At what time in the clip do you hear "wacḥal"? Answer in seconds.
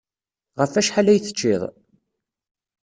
0.75-1.07